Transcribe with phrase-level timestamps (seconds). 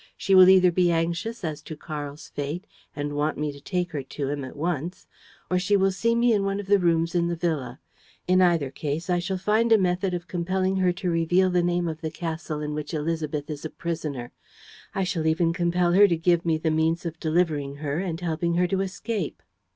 [0.17, 2.65] "She will either be anxious as to Karl's fate
[2.95, 5.05] and want me to take her to him at once
[5.47, 7.79] or she will see me in one of the rooms in the villa.
[8.27, 11.87] In either case I shall find a method of compelling her to reveal the name
[11.87, 14.31] of the castle in which Élisabeth is a prisoner.
[14.95, 18.55] I shall even compel her to give me the means of delivering her and helping
[18.55, 19.43] her to escape."